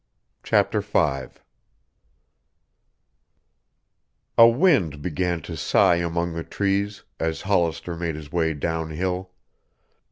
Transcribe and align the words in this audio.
CHAPTER 0.41 0.81
V 0.81 0.97
A 4.35 4.47
wind 4.47 4.99
began 5.03 5.43
to 5.43 5.55
sigh 5.55 5.97
among 5.97 6.33
the 6.33 6.43
trees 6.43 7.03
as 7.19 7.41
Hollister 7.43 7.95
made 7.95 8.15
his 8.15 8.31
way 8.31 8.55
downhill. 8.55 9.29